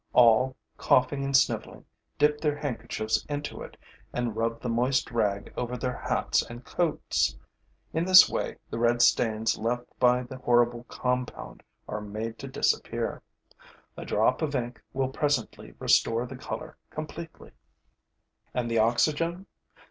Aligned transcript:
All, 0.13 0.55
coughing 0.77 1.23
and 1.23 1.37
sniveling, 1.37 1.85
dip 2.17 2.41
their 2.41 2.55
handkerchiefs 2.57 3.23
into 3.25 3.61
it 3.61 3.77
and 4.11 4.35
rub 4.35 4.59
the 4.59 4.67
moist 4.67 5.11
rag 5.11 5.53
over 5.55 5.77
their 5.77 5.95
hats 5.95 6.41
and 6.41 6.65
coats. 6.65 7.37
In 7.93 8.03
this 8.05 8.27
way, 8.27 8.55
the 8.71 8.79
red 8.79 9.03
stains 9.03 9.59
left 9.59 9.85
by 9.99 10.23
the 10.23 10.37
horrible 10.39 10.85
compound 10.85 11.61
are 11.87 12.01
made 12.01 12.39
to 12.39 12.47
disappear. 12.47 13.21
A 13.95 14.03
drop 14.03 14.41
of 14.41 14.55
ink 14.55 14.81
will 14.91 15.09
presently 15.09 15.75
restore 15.77 16.25
the 16.25 16.35
color 16.35 16.77
completely. 16.89 17.51
And 18.55 18.71
the 18.71 18.79
oxygen? 18.79 19.45